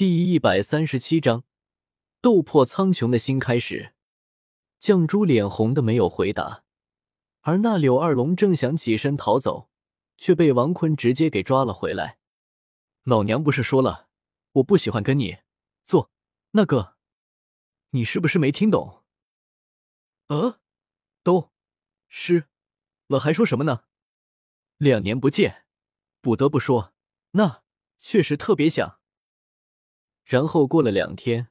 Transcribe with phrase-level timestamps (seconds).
[0.00, 1.44] 第一百三十七章
[2.22, 3.92] 斗破苍穹的新开始。
[4.80, 6.64] 绛珠脸红的没有回答，
[7.42, 9.68] 而那柳二龙正想起身逃走，
[10.16, 12.18] 却被王坤直接给抓了回来。
[13.02, 14.08] 老娘不是说了，
[14.52, 15.40] 我不喜欢跟你
[15.84, 16.10] 做
[16.52, 16.96] 那个，
[17.90, 19.04] 你是不是没听懂？
[20.28, 20.60] 呃，
[21.22, 21.50] 都
[22.08, 22.48] 是
[23.06, 23.84] 了，还说什么呢？
[24.78, 25.66] 两年不见，
[26.22, 26.94] 不得不说，
[27.32, 27.62] 那
[27.98, 28.98] 确实特别想。
[30.30, 31.48] 然后过了两天，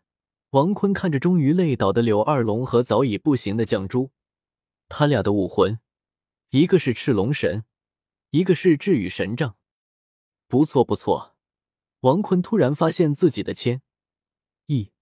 [0.52, 4.12] 王坤看着终于累倒的柳二龙和早已不行的绛珠，
[4.88, 5.82] 他俩的武魂，
[6.52, 7.66] 一个是赤龙神，
[8.30, 9.58] 一个是至羽神杖，
[10.48, 11.36] 不错不错。
[12.00, 13.82] 王坤突然发现自己的千
[14.68, 14.94] 翼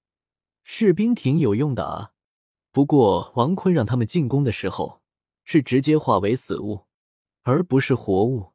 [0.63, 2.13] 士兵挺有用的啊，
[2.71, 5.03] 不过王坤让他们进攻的时候
[5.43, 6.87] 是直接化为死物，
[7.43, 8.53] 而不是活物，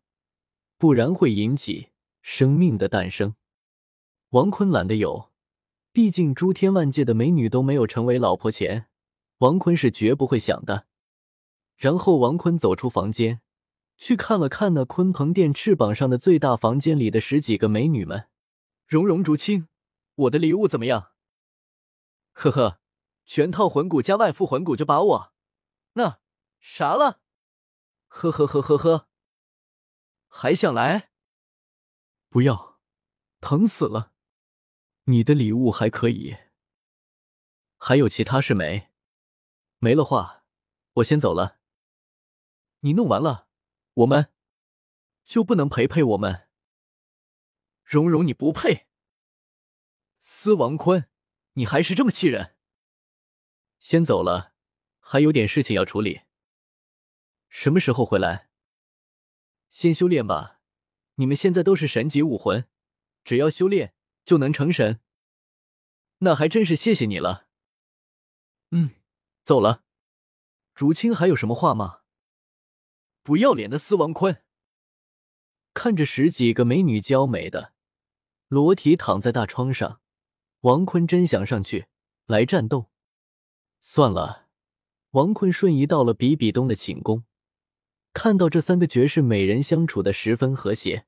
[0.77, 3.37] 不然会引起生命的诞生。
[4.33, 5.31] 王坤懒得有，
[5.93, 8.89] 毕竟诸天万界的美女都没有成为老婆前，
[9.39, 10.87] 王坤是绝不会想的。
[11.77, 13.43] 然后王坤走出房间，
[13.99, 18.31] 去看了看那鲲鹏殿翅膀上的最大房间里的十几个美女们。
[18.87, 19.69] 蓉蓉、竹青，
[20.15, 21.13] 我的礼物怎么样？
[22.33, 22.81] 呵呵，
[23.27, 25.33] 全套魂骨加外附魂骨就把我
[25.93, 26.21] 那
[26.59, 27.21] 啥了。
[28.09, 29.09] 呵呵呵呵呵，
[30.29, 31.11] 还想来？
[32.31, 32.81] 不要，
[33.43, 34.12] 疼死了。
[35.07, 36.37] 你的礼物还可以，
[37.77, 38.91] 还有其他事没？
[39.79, 40.45] 没了话，
[40.93, 41.59] 我先走了。
[42.81, 43.49] 你弄完了，
[43.95, 44.33] 我们
[45.25, 46.49] 就不能陪陪我们？
[47.83, 48.87] 蓉蓉，你不配。
[50.21, 51.11] 司王坤，
[51.55, 52.55] 你还是这么气人。
[53.81, 54.55] 先走了，
[55.01, 56.21] 还有点事情要处理。
[57.49, 58.51] 什么时候回来？
[59.69, 60.61] 先修炼吧。
[61.17, 62.69] 你们现在都是神级武魂，
[63.25, 63.97] 只要修炼。
[64.25, 65.01] 就能成神，
[66.19, 67.47] 那还真是谢谢你了。
[68.71, 68.91] 嗯，
[69.43, 69.85] 走了。
[70.75, 72.01] 竹青还有什么话吗？
[73.23, 74.43] 不要脸的司王坤，
[75.75, 77.73] 看着十几个美女娇美的
[78.49, 80.01] 裸体躺在大窗上，
[80.61, 81.87] 王坤真想上去
[82.27, 82.91] 来战斗。
[83.81, 84.49] 算了，
[85.11, 87.25] 王坤瞬移到了比比东的寝宫，
[88.13, 91.07] 看到这三个绝世美人相处的十分和谐。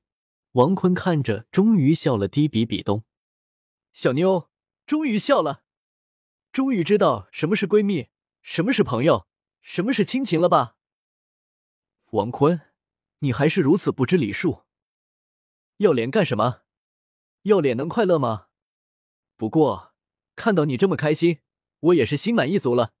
[0.55, 2.29] 王坤看着，终于笑了。
[2.29, 3.03] 低比比东，
[3.91, 4.49] 小妞
[4.85, 5.65] 终于笑了，
[6.53, 8.07] 终于知道什么是闺蜜，
[8.41, 9.27] 什么是朋友，
[9.59, 10.77] 什么是亲情了吧？
[12.11, 12.61] 王坤，
[13.19, 14.63] 你还是如此不知礼数。
[15.77, 16.61] 要脸干什么？
[17.41, 18.47] 要脸能快乐吗？
[19.35, 19.93] 不过
[20.37, 21.41] 看到你这么开心，
[21.79, 22.93] 我也是心满意足了。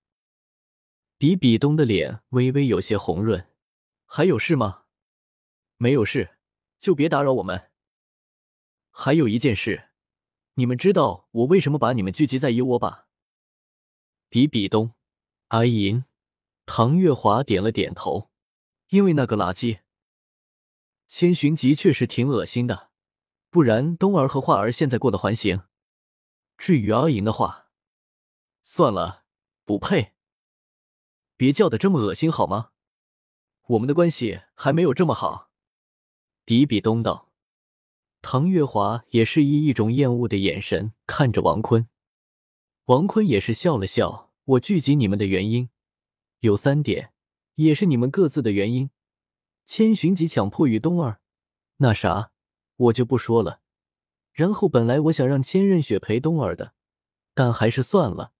[1.17, 3.49] 比比东的脸微微有些红润。
[4.05, 4.83] 还有事吗？
[5.77, 6.34] 没有事。
[6.79, 7.71] 就别打扰我们。
[8.91, 9.89] 还有一件事，
[10.53, 13.07] 你们知道我为什么把你们聚集在一窝吧？
[14.29, 14.93] 比比东、
[15.49, 16.05] 阿银、
[16.65, 18.31] 唐月华点了点头。
[18.89, 19.79] 因为那个垃圾
[21.07, 22.91] 千寻疾确实挺恶心的，
[23.49, 25.63] 不然冬儿和画儿现在过得还行。
[26.55, 27.71] 至于阿银的话，
[28.61, 29.23] 算了，
[29.65, 30.13] 不配。
[31.35, 32.71] 别叫的这么恶心好吗？
[33.69, 35.44] 我们的关系还没有这么好。
[36.47, 37.31] 比比东道，
[38.21, 41.87] 唐月华也是以一种厌恶的眼神看着王坤。
[42.85, 44.31] 王坤也是笑了笑。
[44.43, 45.71] 我聚集你们的原因
[46.41, 47.11] 有三点，
[47.55, 48.91] 也是你们各自的原因。
[49.65, 51.19] 千寻疾强迫与冬儿，
[51.77, 52.29] 那啥，
[52.75, 53.61] 我就不说了。
[54.31, 56.75] 然后本来我想让千仞雪陪冬儿的，
[57.33, 58.33] 但还是算了。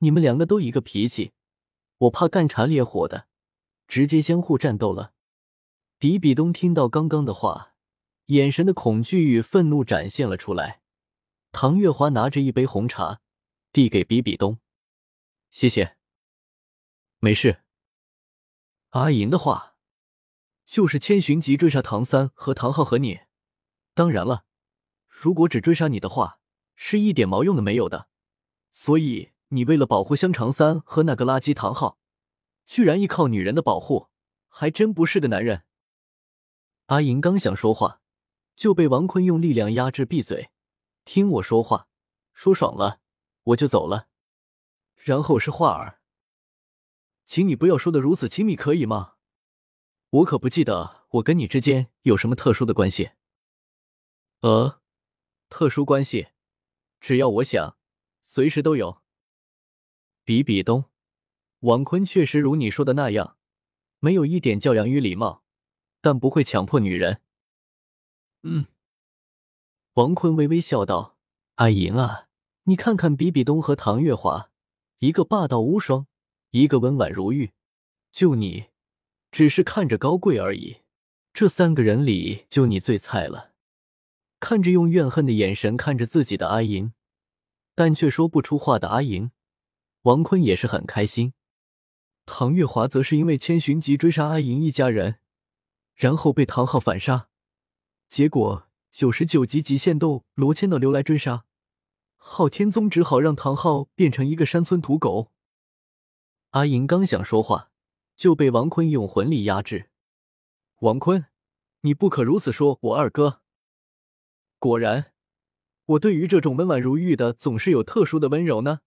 [0.00, 1.32] 你们两个都一个脾气，
[1.96, 3.26] 我怕干柴烈火的，
[3.86, 5.14] 直接相互战斗了。
[6.00, 7.74] 比比东听到刚刚的话，
[8.26, 10.80] 眼神的恐惧与愤怒展现了出来。
[11.50, 13.20] 唐月华拿着一杯红茶，
[13.72, 14.60] 递给比比东
[15.50, 15.96] ：“谢谢。
[17.18, 17.62] ”“没事。”
[18.90, 19.74] 阿银的话，
[20.64, 23.22] 就是千寻疾追杀唐三和唐昊和你。
[23.92, 24.44] 当然了，
[25.08, 26.38] 如果只追杀你的话，
[26.76, 28.08] 是一点毛用都没有的。
[28.70, 31.98] 所以你为了保护香肠三和那个垃圾唐昊，
[32.64, 34.06] 居然依靠女人的保护，
[34.46, 35.64] 还真不是个男人。
[36.88, 38.00] 阿银刚想说话，
[38.56, 40.50] 就被王坤用力量压制闭嘴。
[41.04, 41.86] 听我说话，
[42.32, 43.00] 说爽了
[43.42, 44.08] 我就走了。
[44.96, 46.00] 然后是画儿，
[47.26, 49.16] 请你不要说的如此亲密，可以吗？
[50.08, 53.10] 我可不记得我跟你之间有什么特殊的关系。
[54.40, 54.80] 呃，
[55.50, 56.28] 特殊关系，
[57.00, 57.76] 只要我想，
[58.24, 59.02] 随时都有。
[60.24, 60.86] 比比东，
[61.60, 63.36] 王坤确实如你说的那样，
[63.98, 65.44] 没有一点教养与礼貌。
[66.00, 67.20] 但不会强迫女人。
[68.42, 68.66] 嗯，
[69.94, 71.16] 王坤微微笑道
[71.56, 72.28] ：“阿银啊，
[72.64, 74.50] 你看看比比东和唐月华，
[75.00, 76.06] 一个霸道无双，
[76.50, 77.52] 一个温婉如玉，
[78.12, 78.66] 就你，
[79.30, 80.78] 只是看着高贵而已。
[81.32, 83.52] 这三个人里，就你最菜了。
[84.40, 86.92] 看着用怨恨的眼神看着自己的阿银，
[87.74, 89.30] 但却说不出话的阿银，
[90.02, 91.34] 王坤也是很开心。
[92.24, 95.18] 唐月华则是因为千寻疾追杀阿银一家人，
[95.98, 97.28] 然后被唐昊反杀，
[98.08, 101.44] 结果九十九级极限斗罗千道流来追杀。
[102.16, 105.32] 昊天宗只好让唐昊变成一个山村土狗。
[106.50, 107.72] 阿银刚想说话，
[108.14, 109.90] 就被王坤用魂力压制。
[110.82, 111.26] 王坤，
[111.80, 113.40] 你不可如此说我二哥。
[114.60, 115.12] 果然，
[115.84, 118.82] 我对于这种温婉如玉的，总是有特殊的温柔呢。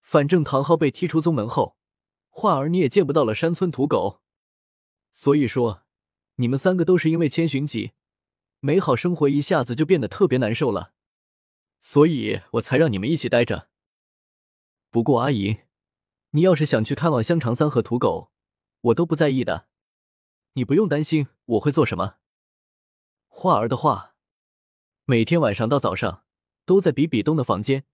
[0.00, 1.76] 反正唐昊被踢出宗门后，
[2.30, 4.22] 画儿你也见不到了山村土狗。
[5.12, 5.83] 所以说，
[6.36, 7.92] 你们三个都是因为千寻疾，
[8.60, 10.92] 美好生活一下子就变得特别难受了。
[11.80, 13.68] 所以我才让你们一起待着。
[14.90, 15.60] 不过阿姨，
[16.30, 18.32] 你要是想去看望香肠三和土狗，
[18.80, 19.68] 我都不在意的。
[20.54, 22.16] 你不用担心我会做什么。
[23.28, 24.14] 画儿的话，
[25.04, 26.24] 每天晚上到早上
[26.64, 27.84] 都在比比东的房间，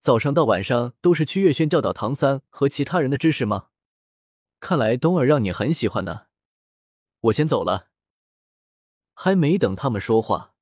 [0.00, 3.68] 早上到晚上都是去月轩教导唐三和其他人的知识吗？
[4.60, 6.27] 看来东儿让你很喜欢呢。
[7.20, 7.88] 我先走了。
[9.14, 10.54] 还没等他们说话，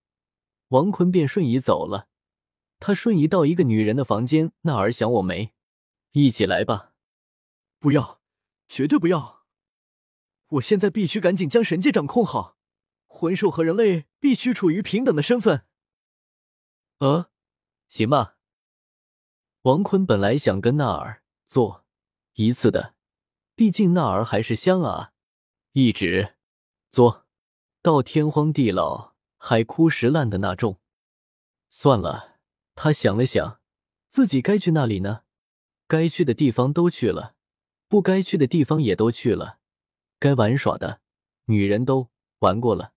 [0.69, 2.09] 王坤便瞬移走了。
[2.79, 5.55] 他瞬移到一个女人的房间，那儿想我没？
[6.13, 6.93] 一起来吧！
[7.79, 8.21] 不要，
[8.69, 9.45] 绝对不要！
[10.49, 12.57] 我现在必须赶紧将神界掌控好，
[13.07, 15.67] 魂兽和人类必须处于平等的身份。
[16.99, 17.31] 呃，
[17.89, 18.39] 行吧。
[19.63, 21.85] 王坤本来想跟那儿做
[22.35, 22.95] 一次的，
[23.55, 25.13] 毕竟那儿还是香啊，
[25.73, 26.36] 一直
[26.97, 27.27] 做
[27.83, 30.81] 到天荒地老、海枯石烂的那种。
[31.69, 32.39] 算了。
[32.75, 33.61] 他想了想，
[34.09, 35.25] 自己该去那里呢？
[35.87, 37.35] 该去的地方都去了，
[37.87, 39.59] 不该去的地方也都去了，
[40.19, 41.03] 该玩耍的
[41.45, 42.09] 女人都
[42.39, 42.95] 玩过了，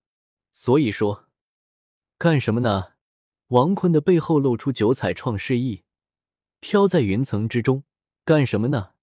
[0.53, 1.27] 所以说，
[2.17, 2.93] 干什么呢？
[3.47, 5.83] 王坤的背后露出九彩创世意，
[6.61, 7.83] 飘在云层之中。
[8.23, 8.93] 干什么呢？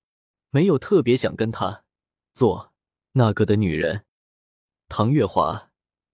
[0.48, 1.84] 没有特别想跟他
[2.32, 2.72] 做
[3.12, 4.06] 那个的女人。
[4.88, 5.70] 唐月华、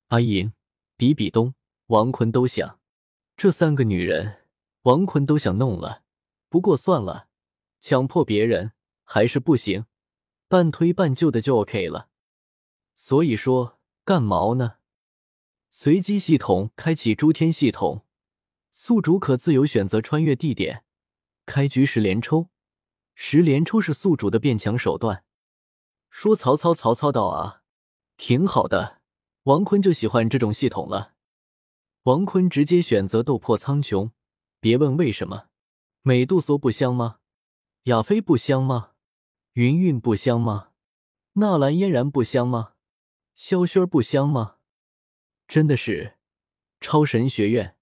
[0.08, 0.52] 阿银、
[0.96, 1.54] 比比东、
[1.86, 2.80] 王坤都想，
[3.36, 4.38] 这三个女人。
[4.82, 6.02] 王坤都想弄了，
[6.48, 7.28] 不过算了，
[7.80, 8.72] 强迫别人
[9.04, 9.86] 还是不行，
[10.48, 12.08] 半推半就的就 OK 了。
[12.96, 14.78] 所以说干毛呢？
[15.70, 18.04] 随机系统开启诸天系统，
[18.72, 20.84] 宿主可自由选择穿越地点。
[21.46, 22.48] 开局十连抽，
[23.14, 25.24] 十连抽是宿主的变强手段。
[26.10, 27.61] 说曹操，曹操到啊，
[28.24, 29.00] 挺好的。
[29.42, 31.14] 王坤就喜欢这种系统了。
[32.04, 34.12] 王坤直接选择斗破苍穹。
[34.60, 35.48] 别问为什么，
[36.02, 37.18] 美杜莎不香吗？
[37.86, 38.92] 亚菲不香吗？
[39.54, 40.68] 云韵不香吗？
[41.32, 42.74] 纳兰嫣然不香吗？
[43.34, 44.58] 萧薰儿不香吗？
[45.48, 46.16] 真的是
[46.80, 47.76] 超神学院，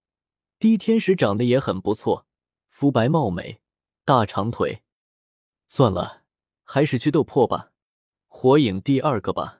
[0.58, 2.26] 低天使长得也很不错，
[2.70, 3.60] 肤白貌美，
[4.06, 4.84] 大长腿。
[5.69, 6.22] 算了，
[6.64, 7.72] 还是去斗破吧，
[8.26, 9.60] 火影第二个吧。